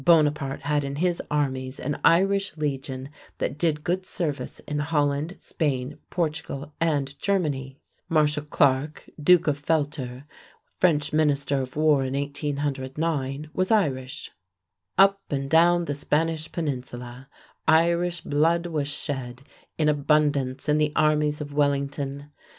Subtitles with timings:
[0.03, 5.99] Bonaparte had in his armies an Irish Legion that did good service in Holland, Spain,
[6.09, 7.77] Portugal, and Germany.
[8.09, 10.23] Marshal Clarke, Duke of Feltre,
[10.79, 14.31] French Minister of War in 1809, was Irish.
[14.97, 17.29] Up and down the Spanish Peninsula,
[17.67, 19.43] Irish blood was shed
[19.77, 22.31] in abundance in the armies of Wellington.